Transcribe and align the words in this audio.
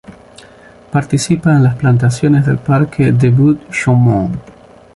Participa 0.91 1.51
en 1.51 1.61
las 1.63 1.75
plantaciones 1.75 2.43
del 2.47 2.57
parque 2.57 3.11
des 3.11 3.29
Buttes-Chaumont. 3.37 4.31